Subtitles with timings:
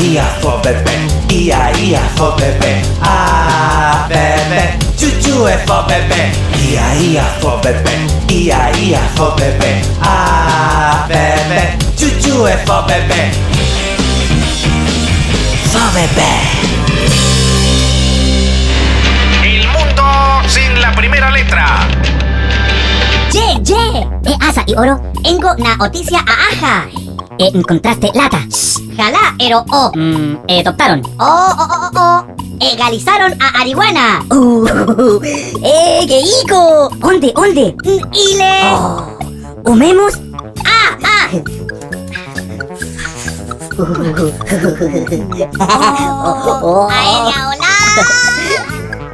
[0.00, 0.94] ia fo bebé,
[1.30, 7.94] ia ia fo bebé, ah bebé, chuchu é fo bebé, ia ia fo bebé,
[8.28, 13.30] ia ia fo bebé, ah bebé, chuchu é fo bebé,
[15.72, 16.32] fo bebé.
[19.42, 20.04] El mundo
[20.46, 21.88] sin la primera letra.
[23.32, 26.20] Ye, ye, e asa y oro, engo na noticia.
[26.20, 27.27] A aja.
[27.38, 28.40] E encontraste lata.
[28.96, 29.92] Jala, ero o.
[29.94, 31.02] Mm, e adoptaron.
[31.18, 32.26] O, o, o, o, o.
[32.60, 34.24] Egalizaron a Arihuana.
[34.30, 34.66] Uh,
[35.62, 36.90] eh, qué hico.
[36.98, 37.76] ¿Dónde, dónde?
[37.84, 38.74] Mm, Ile.
[38.74, 39.18] Oh.
[39.70, 40.18] ¿Humemos?
[40.66, 41.28] Ah, ah.
[46.60, 47.72] Oh, aérea, hola.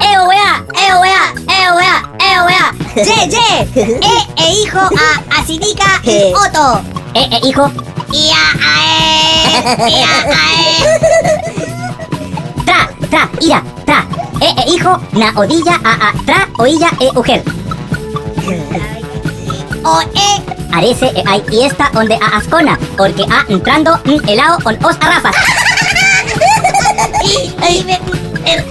[0.00, 0.64] ¡Eh, wea!
[0.74, 1.22] ¡Eh, wea!
[1.48, 1.96] ¡Eh, wea!
[2.18, 2.64] ¡Eh, wea!
[2.96, 3.48] ¡Ye, ye!
[4.00, 6.80] ¡Eh, e hijo a Asinica y Otto!
[7.14, 7.70] ¡Eh, e hijo!
[8.14, 9.90] ¡Ia, ae!
[9.90, 10.64] ¡Ia, ae!
[12.64, 14.06] ¡Tra, tra, ira, tra!
[14.40, 17.42] ¡Eh, e hijo na odilla a a tra, oilla e mujer!
[19.82, 20.30] O, e!
[20.72, 24.96] Arece e ay y esta donde a ascona, porque a entrando un helado con os
[25.00, 25.34] arrafas.
[27.24, 27.98] y ahí me
[28.52, 28.64] el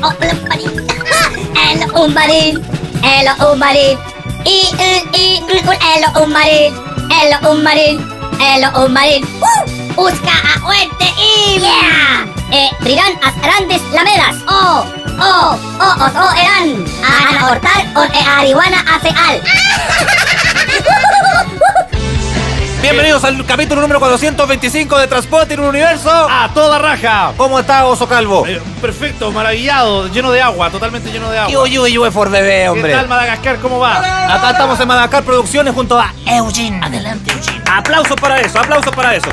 [0.47, 0.71] marín
[1.67, 2.61] el umbarín
[3.03, 3.97] el umbarín
[4.45, 4.71] y
[5.19, 5.43] y y
[5.91, 6.73] el umbarín
[7.11, 8.12] el
[8.75, 9.23] umbarín
[9.95, 14.85] busca a fuerte y yeah eh rirán as grandes lameras oh
[15.17, 19.41] oh oh oh oh eran a cortar con e arihuana hace al
[22.81, 26.09] Bienvenidos al capítulo número 425 de Transporte en un Universo.
[26.29, 27.31] A toda raja.
[27.37, 28.45] ¿Cómo está Oso Calvo?
[28.45, 31.59] Eh, perfecto, maravillado, lleno de agua, totalmente lleno de ¿Qué agua.
[31.59, 32.91] oye oye por bebé, ¿Qué hombre?
[32.91, 33.59] tal Madagascar?
[33.59, 33.99] ¿Cómo va?
[34.35, 36.85] Acá estamos en Madagascar Producciones junto a Eugene.
[36.85, 37.62] Adelante, Eugene.
[37.73, 39.29] Aplausos para eso, aplausos para eso.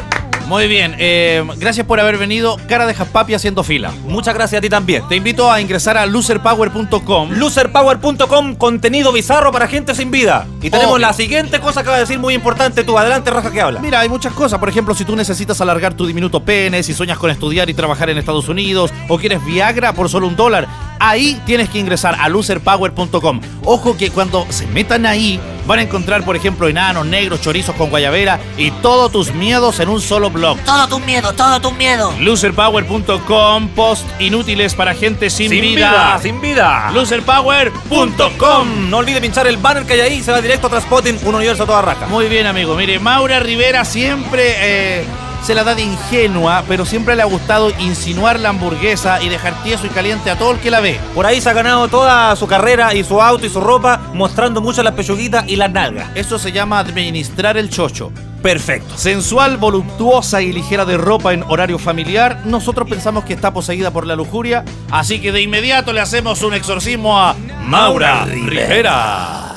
[0.46, 2.56] Muy bien, eh, gracias por haber venido.
[2.69, 3.92] Cara de Jaspapi haciendo fila.
[4.06, 5.06] Muchas gracias a ti también.
[5.08, 7.30] Te invito a ingresar a loserpower.com.
[7.30, 10.48] Loserpower.com, contenido bizarro para gente sin vida.
[10.61, 11.06] Y tenemos Obvio.
[11.06, 12.98] la siguiente cosa que va a decir muy importante tú.
[12.98, 13.79] Adelante, Raja, que habla.
[13.79, 14.58] Mira, hay muchas cosas.
[14.58, 18.11] Por ejemplo, si tú necesitas alargar tu diminuto pene, si sueñas con estudiar y trabajar
[18.11, 20.67] en Estados Unidos, o quieres Viagra por solo un dólar,
[20.98, 23.40] ahí tienes que ingresar a loserpower.com.
[23.64, 27.91] Ojo que cuando se metan ahí, van a encontrar, por ejemplo, enanos, negros, chorizos con
[27.91, 30.59] guayabera y todos tus miedos en un solo blog.
[30.61, 32.13] Todo tu miedo, todo tu miedo.
[32.19, 35.91] Loserpower.com, post inútiles para gente sin, sin vida.
[35.91, 36.91] vida, sin vida.
[36.93, 38.91] Loserpower.com.
[38.91, 41.65] No olvide pinchar el banner que hay ahí, se va directo a Transpotting, un universo
[41.65, 42.07] a toda raja.
[42.07, 42.75] Muy bien, amigo.
[42.75, 45.05] Mire, Maura Rivera siempre eh,
[45.42, 49.62] se la da de ingenua, pero siempre le ha gustado insinuar la hamburguesa y dejar
[49.62, 51.01] tieso y caliente a todo el que la ve.
[51.14, 54.61] Por ahí se ha ganado toda su carrera y su auto y su ropa, mostrando
[54.61, 56.11] mucho las pechuguitas y las nalgas.
[56.14, 58.12] Eso se llama administrar el chocho.
[58.42, 58.96] Perfecto.
[58.96, 64.06] Sensual, voluptuosa y ligera de ropa en horario familiar, nosotros pensamos que está poseída por
[64.06, 67.34] la lujuria, así que de inmediato le hacemos un exorcismo a
[67.67, 69.49] Maura Rivera.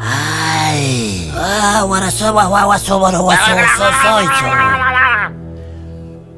[0.00, 1.32] ¡Ay!
[1.34, 4.26] ¡Ah, guarasoba, soy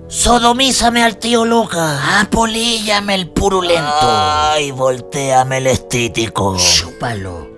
[0.09, 2.21] Sodomízame al tío Luca.
[2.21, 3.83] Apolíllame el purulento.
[4.03, 6.57] Ay, volteame el estítico.
[6.57, 7.49] Chúpalo.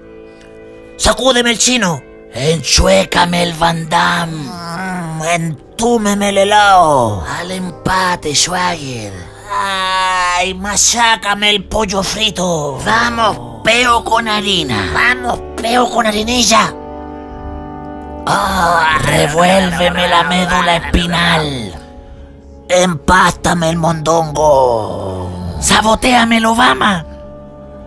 [0.97, 2.03] Sacúdeme el chino.
[2.33, 4.51] Enchuécame el Van Damme.
[5.35, 7.25] Entúmeme el helado.
[7.39, 9.13] Al empate, Schwager.
[9.53, 12.79] Ay, machácame el pollo frito.
[12.85, 14.91] Vamos, peo con harina.
[14.95, 16.73] Vamos, peo con harinilla.
[18.27, 21.75] Ah, revuélveme la médula espinal.
[22.69, 25.57] Empástame el mondongo.
[25.61, 27.05] Saboteame el Obama.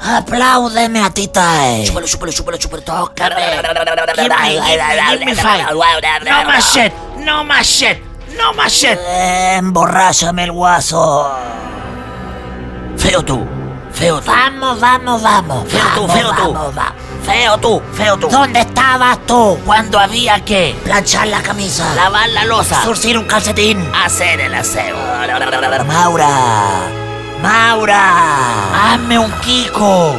[0.02, 1.86] Apláudeme a Titae.
[1.86, 2.84] Chúpalo, chúpalo, chúpalo, chúpalo.
[2.84, 3.36] Tócame.
[3.36, 5.66] Give me, give me, give me five.
[6.26, 7.98] No más shit, no más shit,
[8.38, 8.98] no más shit.
[9.58, 11.32] Emborráchame el guaso.
[12.98, 13.46] Feo tú,
[14.00, 14.32] feo tú.
[14.32, 15.68] Vamos, vamos, vamos.
[15.68, 16.56] Feo tú, feo tú.
[17.26, 18.30] Feo tú, feo tú.
[18.30, 23.78] ¿Dónde estabas tú cuando había que planchar la camisa, lavar la losa, surcir un calcetín,
[23.94, 24.98] hacer el aseo?
[25.86, 26.30] Maura,
[27.42, 30.16] Maura, hazme un Kiko,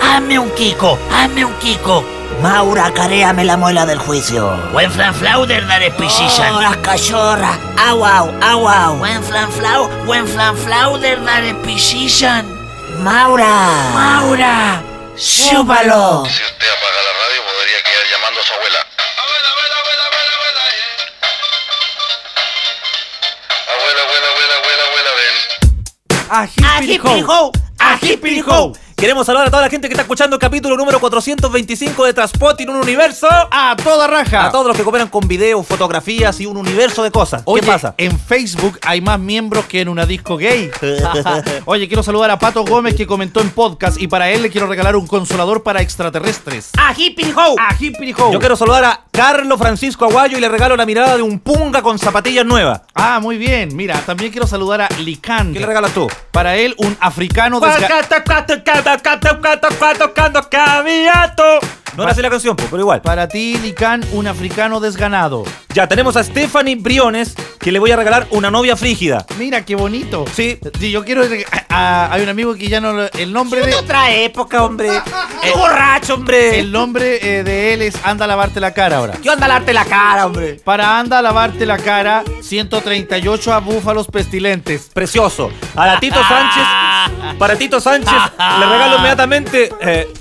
[0.00, 2.04] hazme un Kiko, hazme un Kiko.
[2.42, 4.56] Maura, caréame la muela del juicio.
[4.72, 6.54] Buen flanflauder dar pichillan.
[6.54, 7.58] Oh, las cachorras.
[7.88, 8.96] Au, au, au, au.
[8.98, 12.55] Buen flanflau, buen flanflauder dar pichillan.
[12.98, 13.90] Maura.
[13.92, 14.82] Maura.
[15.16, 16.24] Chúpalo.
[16.26, 18.80] Si usted apaga la radio, podría quedar llamando a su abuela.
[19.22, 20.62] Abuela, abuela, abuela, abuela, abuela.
[23.72, 25.36] Abuela, abuela, abuela, abuela, abuela, ven.
[26.30, 26.60] Ají
[27.78, 28.16] Ají.
[28.96, 32.70] Queremos saludar a toda la gente que está escuchando el capítulo número 425 de Transpotting
[32.70, 33.28] un universo.
[33.30, 34.46] A toda raja.
[34.46, 37.42] A todos los que cooperan con videos, fotografías y un universo de cosas.
[37.44, 37.94] Oye, ¿Qué pasa?
[37.98, 40.70] En Facebook hay más miembros que en una disco gay.
[41.66, 44.66] Oye, quiero saludar a Pato Gómez que comentó en podcast y para él le quiero
[44.66, 46.70] regalar un consolador para extraterrestres.
[46.78, 47.54] ¡A Hippie Ho!
[47.60, 48.32] A Hippie Ho.
[48.32, 51.82] Yo quiero saludar a Carlos Francisco Aguayo y le regalo la mirada de un punga
[51.82, 52.80] con zapatillas nuevas.
[52.94, 53.76] Ah, muy bien.
[53.76, 55.52] Mira, también quiero saludar a Lican.
[55.52, 56.08] ¿Qué le regalas tú?
[56.30, 57.88] Para él, un africano desga-
[61.96, 63.00] No era así la canción, pero igual.
[63.00, 65.44] Para ti, Lican, un africano desganado.
[65.72, 69.24] Ya, tenemos a Stephanie Briones, que le voy a regalar una novia frígida.
[69.38, 70.26] Mira, qué bonito.
[70.34, 70.58] Sí.
[70.78, 71.22] Sí, yo quiero.
[71.70, 72.92] a- hay un amigo que ya no.
[72.92, 73.74] lo- El nombre de.
[73.74, 74.90] Otra época, hombre.
[75.42, 76.60] ¡Qué borracho, hombre!
[76.60, 79.14] El nombre eh, de él es Anda a lavarte la cara ahora.
[79.22, 80.60] ¿Qué onda darte la cara, hombre?
[80.64, 84.90] Para Anda a lavarte la cara, 138 a búfalos pestilentes.
[84.92, 85.50] Precioso.
[85.74, 86.62] A la Tito Sánchez,
[87.38, 89.70] para Tito Sánchez, le regalo inmediatamente.
[89.80, 90.12] eh,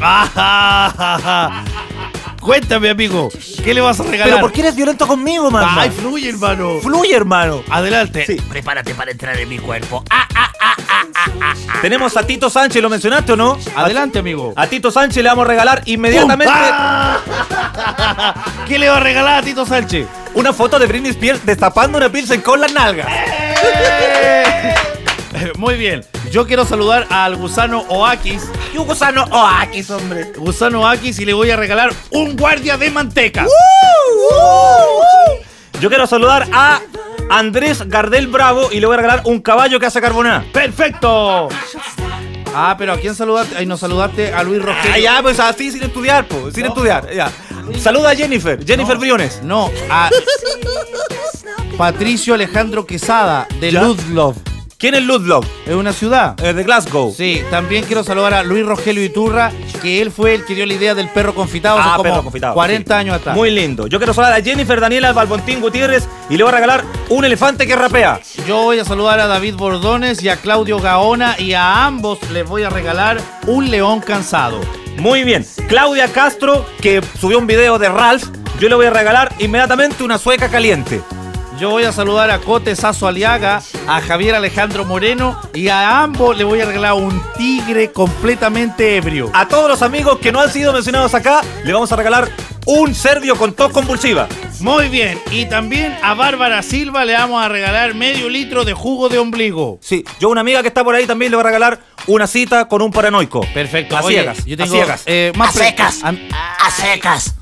[2.40, 3.28] Cuéntame, amigo,
[3.62, 4.36] ¿qué le vas a regalar?
[4.36, 5.66] pero ¿por qué eres violento conmigo, man?
[5.78, 6.78] Ay, fluye, hermano.
[6.80, 7.62] Fluye, hermano.
[7.68, 8.24] Adelante.
[8.26, 8.36] Sí.
[8.48, 10.02] Prepárate para entrar en mi cuerpo.
[11.82, 13.58] Tenemos a Tito Sánchez, ¿lo mencionaste o no?
[13.76, 14.54] Adelante, amigo.
[14.56, 16.52] A Tito Sánchez le vamos a regalar inmediatamente
[18.66, 20.06] ¿Qué le va a regalar a Tito Sánchez?
[20.32, 23.08] una foto de Britney Spears destapando una Pilsen con las nalgas.
[23.10, 23.99] Eh,
[25.60, 26.02] Muy bien.
[26.32, 28.50] Yo quiero saludar al gusano Oakis.
[28.72, 30.32] Y un gusano oakis, hombre.
[30.38, 33.44] Gusano Oakis y le voy a regalar un guardia de manteca.
[35.78, 36.80] Yo quiero saludar a
[37.28, 40.46] Andrés Gardel Bravo y le voy a regalar un caballo que hace carbonada.
[40.50, 41.50] ¡Perfecto!
[42.54, 43.58] Ah, pero ¿a quién saludaste?
[43.58, 44.92] Ahí nos saludaste a Luis Rogelio.
[44.94, 47.12] Ah, ya, pues así sin estudiar, pues, sin estudiar.
[47.12, 47.30] Ya.
[47.78, 49.42] Saluda a Jennifer, Jennifer Briones.
[49.42, 50.08] No, a
[51.76, 53.82] Patricio Alejandro Quesada de ¿Ya?
[54.80, 55.44] ¿Quién es Ludlow?
[55.66, 56.42] Es una ciudad.
[56.42, 57.12] Eh, de Glasgow.
[57.14, 60.72] Sí, también quiero saludar a Luis Rogelio Iturra, que él fue el que dio la
[60.72, 62.98] idea del perro confitado Ah, como perro confitado, 40 sí.
[62.98, 63.36] años atrás.
[63.36, 63.86] Muy lindo.
[63.88, 67.66] Yo quiero saludar a Jennifer Daniela Balbontín Gutiérrez y le voy a regalar un elefante
[67.66, 68.20] que rapea.
[68.48, 72.48] Yo voy a saludar a David Bordones y a Claudio Gaona y a ambos les
[72.48, 74.60] voy a regalar un león cansado.
[74.96, 75.44] Muy bien.
[75.68, 78.24] Claudia Castro, que subió un video de Ralph,
[78.58, 81.02] yo le voy a regalar inmediatamente una sueca caliente.
[81.60, 86.34] Yo voy a saludar a Cote Sazo Aliaga, a Javier Alejandro Moreno y a ambos
[86.36, 89.30] le voy a regalar un tigre completamente ebrio.
[89.34, 92.30] A todos los amigos que no han sido mencionados acá, le vamos a regalar
[92.64, 94.26] un serbio con tos convulsiva.
[94.60, 99.10] Muy bien, y también a Bárbara Silva le vamos a regalar medio litro de jugo
[99.10, 99.78] de ombligo.
[99.82, 102.26] Sí, yo a una amiga que está por ahí también le voy a regalar una
[102.26, 103.46] cita con un paranoico.
[103.52, 103.98] Perfecto.
[103.98, 105.02] A Oye, ciegas, yo a tengo ciegas.
[105.04, 105.98] eh, A más pre- secas.
[106.04, 107.34] Am- A secas.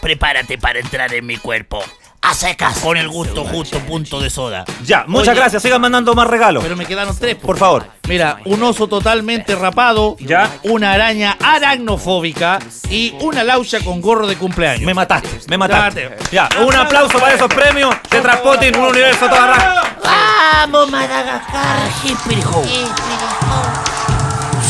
[0.00, 1.82] Prepárate para entrar en mi cuerpo.
[2.26, 2.78] A secas.
[2.78, 4.64] Con el gusto justo, punto de soda.
[4.84, 5.62] Ya, muchas Oye, gracias.
[5.62, 6.62] Sigan mandando más regalos.
[6.62, 7.86] Pero me quedaron tres, Por favor.
[8.08, 10.50] Mira, un oso totalmente rapado, Ya.
[10.64, 12.58] una araña aracnofóbica
[12.90, 14.84] y una laucha con gorro de cumpleaños.
[14.84, 16.16] Me mataste, me mataste.
[16.32, 19.82] Ya, un aplauso para esos premios de Transporting, un universo a toda raja.
[20.02, 21.88] Vamos, Madagascar.
[22.02, 22.62] Hippie ho.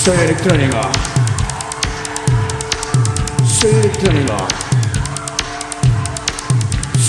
[0.05, 0.81] Soy electrónico.
[3.61, 4.37] Soy electrónico.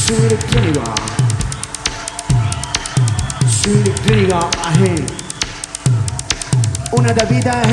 [0.05, 0.83] Soy electrónico.
[3.49, 4.49] Soy electrónico.
[4.63, 5.05] Ají.
[6.91, 7.63] Una tapita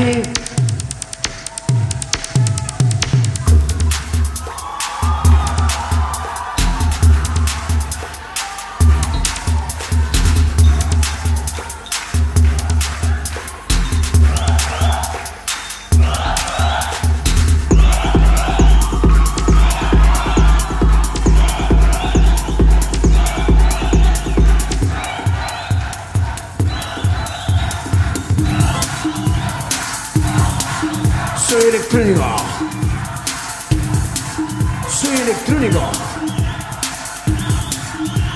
[35.62, 35.92] Soy electrónico.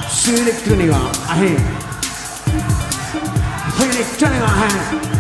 [0.09, 0.97] Soy electrónico.
[1.29, 1.57] Ají.
[3.77, 4.45] Soy electrónico.
[4.47, 5.07] Ají.
[5.11, 5.16] la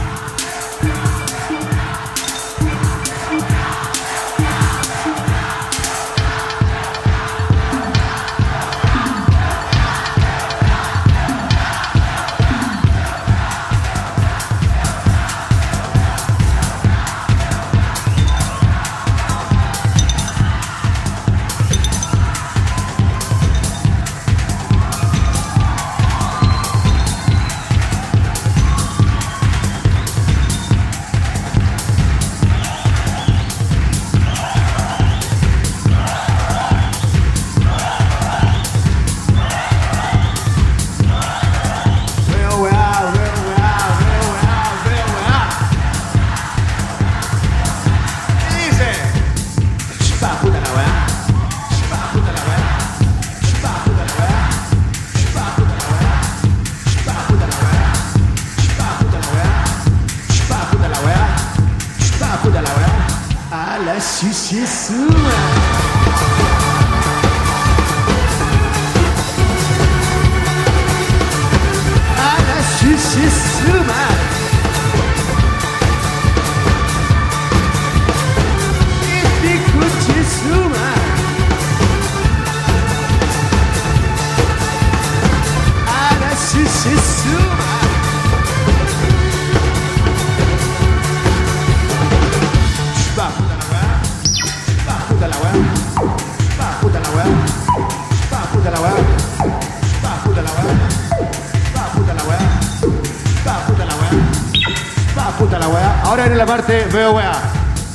[106.36, 107.32] la parte VOA.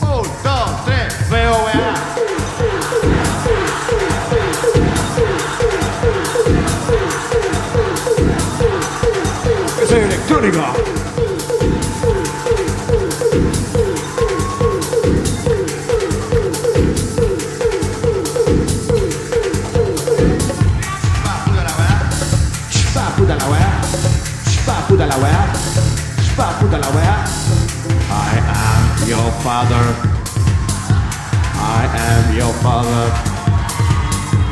[0.02, 1.94] Un, dos, tres, VOA.
[9.88, 10.60] Soy electrónico.
[23.18, 23.84] puta la wea,
[24.88, 25.54] puta la wea,
[26.60, 27.61] puta la wea.
[29.12, 29.86] Your father.
[31.60, 33.12] I am your father.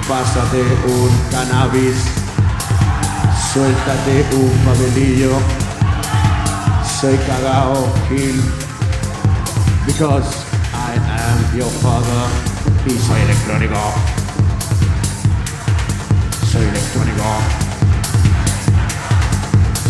[0.06, 1.96] Pásate un cannabis.
[3.54, 5.32] Suéltate un papelillo.
[6.84, 8.36] Soy cagao Gil.
[9.86, 10.28] Because
[10.74, 12.28] I am your father.
[12.86, 13.80] Y soy electrónico.
[16.52, 17.28] Soy electrónico.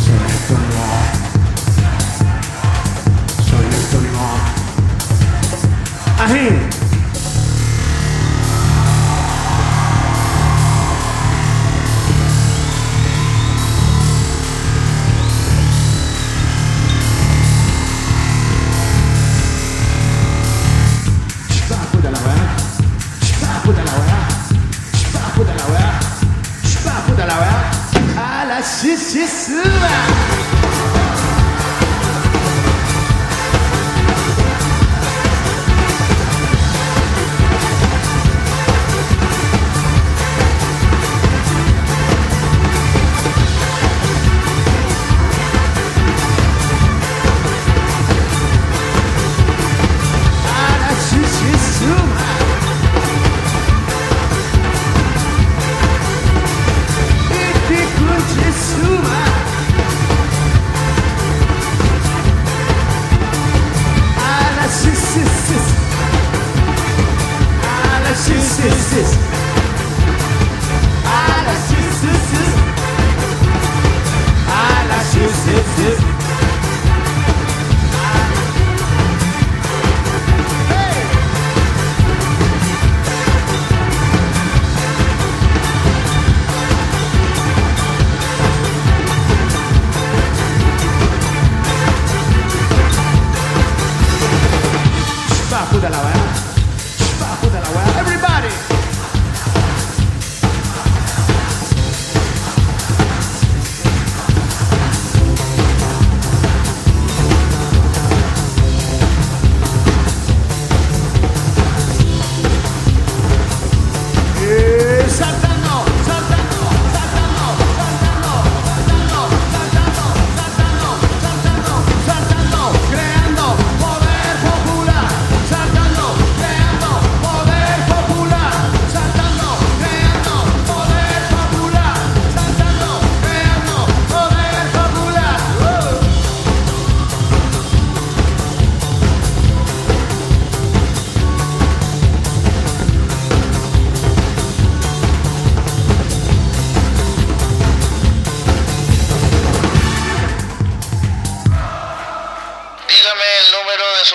[0.06, 1.09] Soy electrónico.
[6.20, 6.80] Arrim.
[28.80, 30.19] Shishishua!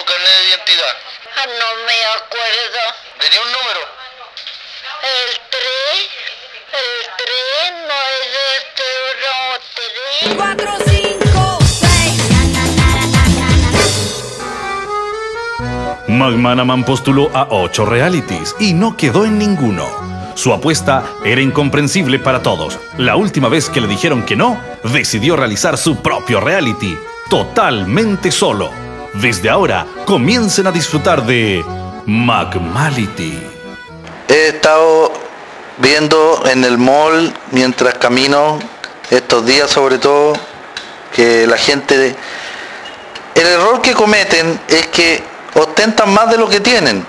[0.04, 0.94] De carnet de identidad.
[1.36, 2.82] Ah, no me acuerdo.
[3.18, 3.80] ¿Tenía un número?
[5.02, 5.62] El 3,
[6.72, 8.86] el 3 no es este
[9.20, 9.32] uno,
[10.24, 10.36] 3.
[10.36, 11.58] 4, 5,
[16.06, 16.08] 6.
[16.08, 19.88] McManaman postuló a ocho realities y no quedó en ninguno.
[20.34, 22.78] Su apuesta era incomprensible para todos.
[22.98, 26.98] La última vez que le dijeron que no, decidió realizar su propio reality,
[27.30, 28.83] totalmente solo.
[29.14, 31.64] Desde ahora, comiencen a disfrutar de
[32.06, 33.42] McMality.
[34.28, 35.12] He estado
[35.78, 38.58] viendo en el mall mientras camino
[39.10, 40.32] estos días sobre todo
[41.14, 42.16] que la gente
[43.34, 45.22] el error que cometen es que
[45.54, 47.04] ostentan más de lo que tienen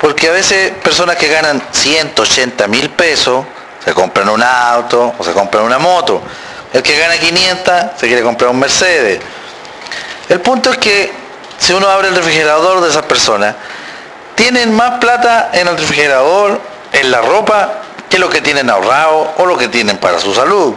[0.00, 3.44] Porque a veces personas que ganan 180 mil pesos
[3.84, 6.22] se compran un auto o se compran una moto.
[6.72, 9.20] El que gana 500 se quiere comprar un Mercedes.
[10.28, 11.27] El punto es que
[11.58, 13.54] si uno abre el refrigerador de esas personas,
[14.34, 16.60] tienen más plata en el refrigerador,
[16.92, 20.74] en la ropa, que lo que tienen ahorrado o lo que tienen para su salud.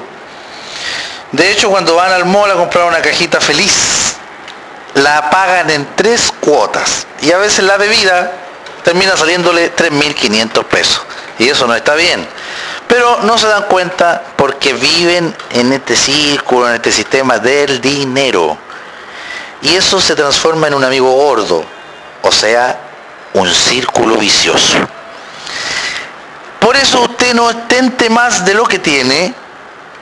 [1.32, 4.16] De hecho, cuando van al mall a comprar una cajita feliz,
[4.96, 7.08] la pagan en tres cuotas.
[7.22, 8.32] Y a veces la bebida
[8.84, 11.02] termina saliéndole 3.500 pesos.
[11.40, 12.28] Y eso no está bien.
[12.88, 18.58] Pero no se dan cuenta porque viven en este círculo, en este sistema del dinero.
[19.62, 21.64] Y eso se transforma en un amigo gordo.
[22.22, 22.80] O sea,
[23.34, 24.78] un círculo vicioso.
[26.60, 29.34] Por eso usted no ostente más de lo que tiene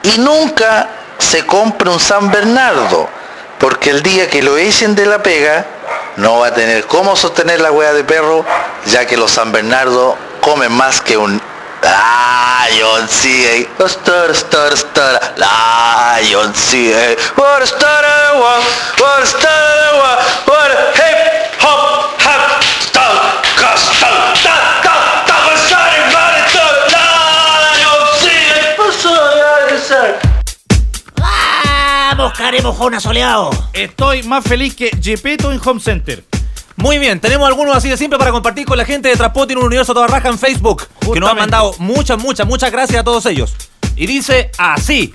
[0.03, 3.09] y nunca se compre un San Bernardo.
[3.59, 5.65] Porque el día que lo echen de la pega,
[6.15, 8.45] no va a tener cómo sostener la hueá de perro,
[8.85, 11.41] ya que los San Bernardo comen más que un
[11.81, 13.65] Lion C.
[13.87, 16.91] Star, star, star, Lion C.
[17.35, 18.03] What a star,
[18.35, 18.61] what,
[18.99, 24.81] what a star, what, what a hip hop, hop, star, star, star, star,
[25.25, 25.89] star, star,
[27.73, 28.23] Lion C.
[31.15, 33.51] Vamos, caremojona soleado.
[33.73, 36.23] Estoy más feliz que Gepetto en Home Center.
[36.79, 39.59] Muy bien, tenemos algunos así de simple para compartir con la gente de Transporte en
[39.59, 40.87] un universo toda raja en Facebook.
[41.13, 43.53] Que nos han mandado muchas, muchas, muchas gracias a todos ellos.
[43.97, 45.13] Y dice así.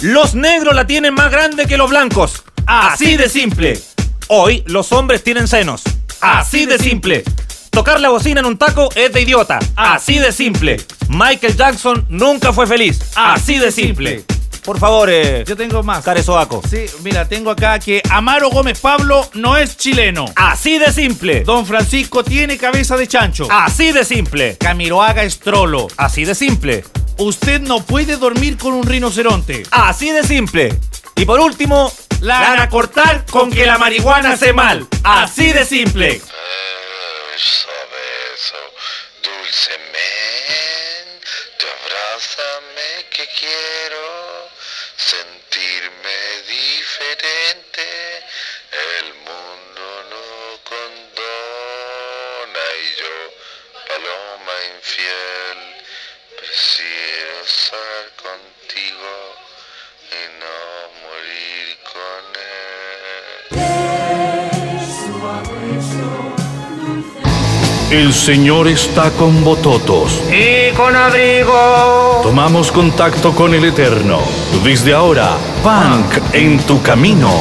[0.00, 2.44] Los negros la tienen más grande que los blancos.
[2.66, 3.80] Así de simple.
[4.28, 5.82] Hoy los hombres tienen senos.
[6.20, 7.24] Así de simple.
[7.70, 9.58] Tocar la bocina en un taco es de idiota.
[9.74, 10.76] Así de simple.
[11.08, 13.00] Michael Jackson nunca fue feliz.
[13.16, 14.24] Así de simple.
[14.68, 16.04] Por favor, eh, Yo tengo más.
[16.04, 16.60] Carezoaco.
[16.68, 20.26] Sí, mira, tengo acá que Amaro Gómez Pablo no es chileno.
[20.36, 21.40] Así de simple.
[21.42, 23.48] Don Francisco tiene cabeza de chancho.
[23.50, 24.58] Así de simple.
[24.58, 25.88] Camiroaga es trolo.
[25.96, 26.84] Así de simple.
[27.16, 29.62] Usted no puede dormir con un rinoceronte.
[29.70, 30.78] Así de simple.
[31.16, 34.86] Y por último, La van a cortar con que la marihuana hace mal.
[35.02, 36.08] Así de simple.
[36.08, 38.56] Beso, beso,
[39.24, 39.96] dulcemente,
[41.64, 43.67] abrázame que quiero
[67.90, 70.20] El Señor está con vototos.
[70.30, 72.20] Y con abrigo.
[72.22, 74.20] Tomamos contacto con el Eterno.
[74.62, 77.32] Desde ahora, Punk en tu camino.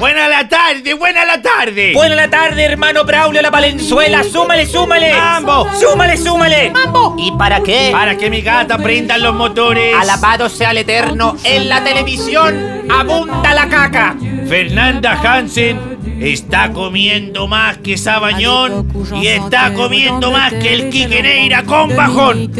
[0.00, 1.92] Buena la tarde, buena la tarde.
[1.94, 4.24] Buena la tarde, hermano Braulio La Valenzuela.
[4.24, 5.14] Súmale, súmale.
[5.14, 5.68] Mambo.
[5.80, 6.70] Súmale, súmale.
[6.72, 7.14] Mambo.
[7.16, 7.90] ¿Y para qué?
[7.92, 9.94] Para que mi gata prendan los motores.
[9.96, 11.36] Alabado sea el Eterno.
[11.44, 14.16] En la televisión abunda la caca.
[14.48, 18.88] Fernanda Hansen está comiendo más que Sabañón
[19.20, 22.50] y está comiendo más que el Quique Neira con bajón.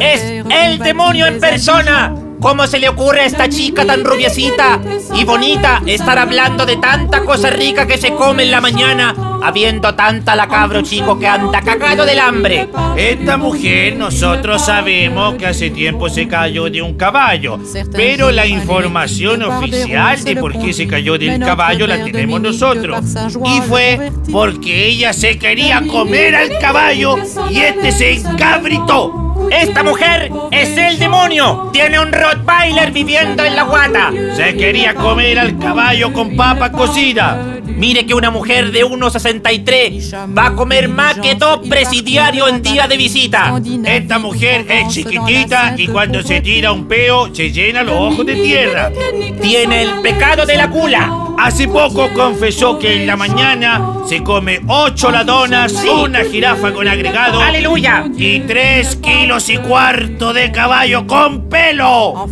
[0.00, 2.14] Es el demonio en persona.
[2.40, 4.78] ¿Cómo se le ocurre a esta chica tan rubiecita
[5.14, 9.94] y bonita estar hablando de tanta cosa rica que se come en la mañana, habiendo
[9.94, 12.68] tanta la cabro chico que anda cagado del hambre?
[12.96, 17.58] Esta mujer nosotros sabemos que hace tiempo se cayó de un caballo,
[17.92, 23.04] pero la información oficial de por qué se cayó del caballo la tenemos nosotros.
[23.44, 27.16] Y fue porque ella se quería comer al caballo
[27.50, 29.23] y este se encabritó.
[29.50, 31.70] Esta mujer es el demonio.
[31.72, 34.12] Tiene un Rottweiler viviendo en la guata.
[34.36, 37.60] Se quería comer al caballo con papa cocida.
[37.76, 42.86] Mire que una mujer de 1,63 va a comer más que dos presidiarios en día
[42.86, 43.60] de visita.
[43.84, 48.36] Esta mujer es chiquitita y cuando se tira un peo se llena los ojos de
[48.36, 48.92] tierra.
[49.40, 51.23] Tiene el pecado de la cula.
[51.38, 57.40] Hace poco confesó que en la mañana se come ocho ladonas, una jirafa con agregado
[57.40, 58.04] ¡Aleluya!
[58.16, 62.26] y tres kilos y cuarto de caballo con pelo.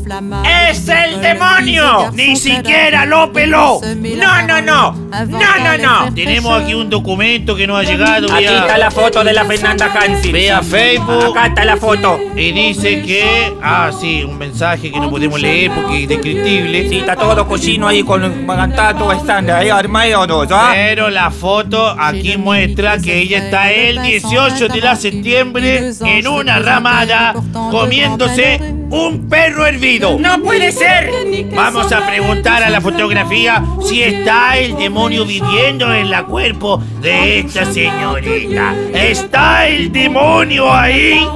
[0.70, 2.10] ¡Es el demonio!
[2.14, 3.80] Ni siquiera lo peló.
[3.82, 4.92] No, no, no.
[4.92, 6.14] No, no, no.
[6.14, 8.32] Tenemos aquí un documento que nos ha llegado.
[8.32, 10.32] Aquí vía- está la foto de la Fernanda Hansi.
[10.32, 11.36] Vea Facebook.
[11.36, 12.18] Acá está la foto.
[12.36, 13.52] Y dice que.
[13.62, 16.88] Ah, sí, un mensaje que no podemos leer porque es descriptible.
[16.88, 20.70] Sí, está todo cochino ahí con pantalla tu estando ahí armado, ¿ya?
[20.72, 26.59] Pero la foto aquí muestra que ella está el 18 de la septiembre en una
[26.59, 27.35] ramada
[27.70, 30.18] comiéndose un perro hervido.
[30.18, 31.11] ¡No puede ser!
[31.55, 37.40] Vamos a preguntar a la fotografía si está el demonio viviendo en la cuerpo de
[37.40, 38.74] esta señorita.
[38.92, 41.26] ¿Está el demonio ahí?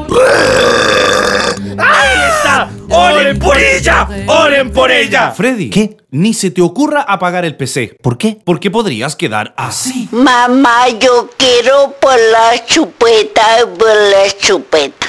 [1.79, 2.69] ¡Ahí está!
[2.91, 4.09] ¡Oren por ella!
[4.27, 5.31] ¡Oren por ella!
[5.33, 5.97] Freddy, ¿qué?
[6.11, 7.97] Ni se te ocurra apagar el PC.
[8.03, 8.39] ¿Por qué?
[8.45, 10.09] Porque podrías quedar así.
[10.13, 13.43] Mamá, yo quiero por la chupeta,
[13.79, 15.07] por la chupeta.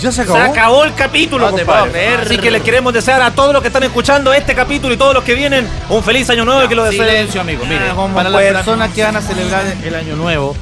[0.00, 2.08] ¿Ya se Se acabó el capítulo, No compadre.
[2.16, 5.14] Así que les queremos desear a todos los que están escuchando este capítulo y todos
[5.14, 7.06] los que vienen un feliz año nuevo y que lo deseen.
[7.08, 7.64] Silencio, amigo.
[7.64, 10.54] Mire, Ah, ¿cómo para las personas que van a celebrar el año nuevo,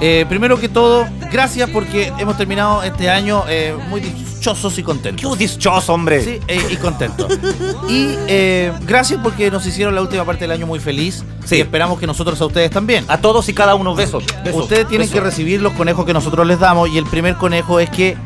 [0.00, 5.36] eh, primero que todo, gracias porque hemos terminado este año eh, muy dichosos y contentos.
[5.36, 6.22] Qué dichoso, hombre.
[6.22, 7.38] Sí, eh, y contentos.
[7.88, 8.14] y
[8.86, 11.24] gracias porque nos hicieron la última parte del año muy feliz.
[11.44, 11.56] Sí.
[11.56, 13.04] Y esperamos que nosotros a ustedes también.
[13.08, 14.24] A todos y cada uno, besos.
[14.44, 15.14] besos, Ustedes tienen besos.
[15.14, 18.16] que recibir los conejos que nosotros les damos y el primer conejo es que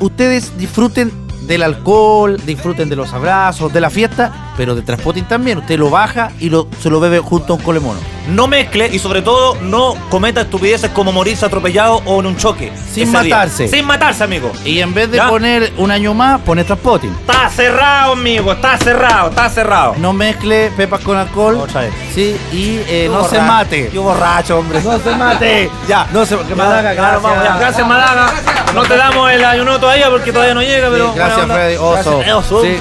[0.00, 1.12] ustedes disfruten
[1.46, 5.58] del alcohol, disfruten de los abrazos, de la fiesta, pero de Transpotting también.
[5.58, 7.98] Usted lo baja y lo, se lo bebe junto a un colemono.
[8.28, 12.72] No mezcle y sobre todo no cometa estupideces como morirse atropellado o en un choque.
[12.92, 13.22] Sin día.
[13.22, 13.68] matarse.
[13.68, 14.50] Sin matarse, amigo.
[14.64, 15.28] Y en vez de Ya.
[15.28, 17.12] poner un año más, pone Transpotting.
[17.20, 18.52] Está cerrado, amigo.
[18.52, 19.94] Está cerrado, está cerrado.
[19.98, 21.56] No mezcle pepas con alcohol.
[21.56, 21.92] Otra vez.
[22.14, 23.90] Sí, y eh, no se mate.
[23.92, 24.80] Yo borracho, hombre.
[24.82, 25.70] No se mate.
[25.88, 26.06] Ya.
[26.12, 27.22] No se que Malaga, gracias.
[27.22, 27.56] vamos, ya.
[27.58, 28.32] Gracias, Malaga.
[28.74, 31.12] No te damos el ayuno todavía porque todavía no llega, pero.
[31.12, 31.46] Sí, gracias.
[31.46, 31.76] Freddy.
[31.76, 32.16] Oso.
[32.18, 32.62] Gracias, oso.
[32.62, 32.76] Sí.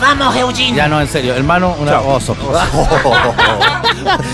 [0.00, 0.76] Vamos, Eugene.
[0.76, 1.17] Ya no, en serio.
[1.24, 2.36] Hermano, una oso.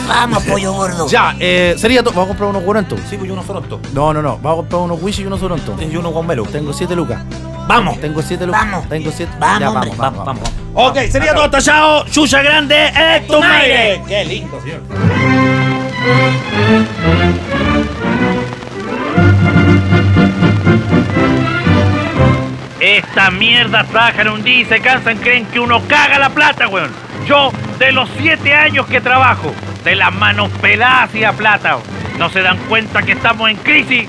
[0.09, 1.07] Vamos, pollo gordo.
[1.09, 2.13] ya, eh, sería todo.
[2.15, 3.01] ¿Vamos a comprar unos guarantos?
[3.09, 3.81] Sí, pues yo no soronto.
[3.93, 4.39] No, no, no.
[4.39, 5.81] Vamos a comprar unos wish y unos sorontos.
[5.83, 6.45] Y uno con velo.
[6.45, 7.21] Tengo siete lucas.
[7.67, 7.99] Vamos.
[8.01, 8.61] Tengo siete lucas.
[8.63, 8.89] Vamos.
[8.89, 9.33] Tengo siete.
[9.39, 10.51] Vamos, Ya, vamos, vamos, Vamos, vamos.
[10.75, 10.91] vamos.
[10.91, 12.05] Ok, sería todo tachado.
[12.07, 14.03] Chucha grande, es tu madre.
[14.07, 14.81] Qué lindo, señor.
[22.85, 26.91] Esta mierda trabajan un día y se cansan, creen que uno caga la plata, weón.
[27.27, 31.79] Yo, de los siete años que trabajo, de las manos peladas y a plata,
[32.19, 34.07] no se dan cuenta que estamos en crisis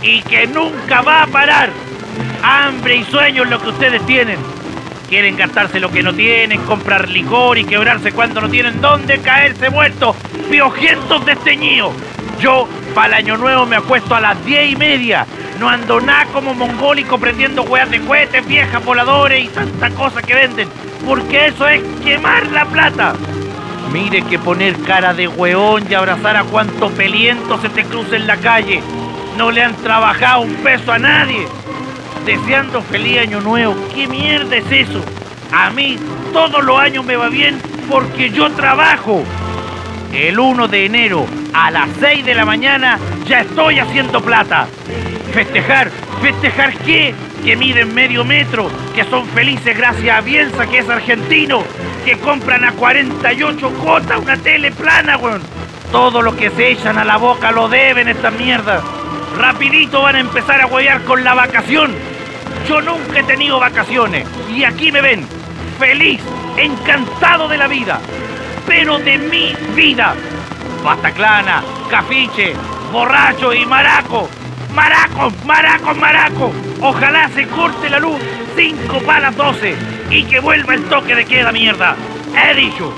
[0.00, 1.70] y que nunca va a parar.
[2.44, 4.38] Hambre y sueño es lo que ustedes tienen.
[5.08, 9.70] Quieren gastarse lo que no tienen, comprar licor y quebrarse cuando no tienen dónde caerse
[9.70, 10.14] muertos,
[10.48, 11.92] piojientos desteñidos.
[12.38, 15.26] Yo, para el año nuevo, me acuesto a las diez y media.
[15.64, 15.90] No
[16.34, 20.68] como mongólico prendiendo hueas de cohetes, viejas voladores y tanta cosa que venden.
[21.06, 23.14] Porque eso es quemar la plata.
[23.90, 28.26] Mire que poner cara de hueón y abrazar a cuanto peliento se te cruce en
[28.26, 28.82] la calle.
[29.38, 31.48] No le han trabajado un peso a nadie
[32.26, 33.74] deseando feliz año nuevo.
[33.94, 35.00] ¿Qué mierda es eso?
[35.50, 35.98] A mí
[36.34, 37.58] todos los años me va bien
[37.90, 39.24] porque yo trabajo.
[40.12, 44.68] El 1 de enero a las 6 de la mañana ya estoy haciendo plata.
[45.34, 45.90] Festejar,
[46.22, 47.12] festejar qué?
[47.42, 51.64] Que miden medio metro, que son felices gracias a Bielsa, que es argentino,
[52.04, 55.42] que compran a 48 cuotas una tele plana, weón.
[55.90, 58.80] Todo lo que se echan a la boca lo deben esta mierda.
[59.36, 61.90] Rapidito van a empezar a huevear con la vacación.
[62.68, 65.26] Yo nunca he tenido vacaciones y aquí me ven,
[65.80, 66.20] feliz,
[66.56, 67.98] encantado de la vida,
[68.68, 70.14] pero de mi vida.
[70.84, 72.54] Bataclana, cafiche,
[72.92, 74.28] borracho y maraco.
[74.74, 76.52] Maraco, maraco, maraco.
[76.80, 78.20] Ojalá se corte la luz
[78.56, 79.74] 5 para las 12
[80.10, 81.96] y que vuelva el toque de queda mierda.
[82.34, 82.92] He dicho.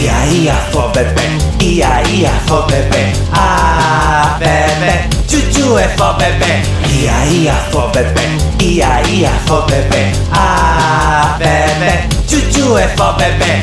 [0.00, 1.26] Ia ia fo bebé,
[1.60, 8.26] ia ia fo bebé, ah bebé, chuchu é fo bebé, ia ia fo bebé,
[8.60, 13.62] ia ia fo bebé, ah bebé, chuchu é fo bebé.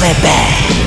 [0.00, 0.79] Bebé.